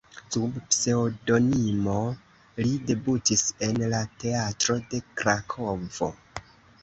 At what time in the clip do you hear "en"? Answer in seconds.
3.67-3.77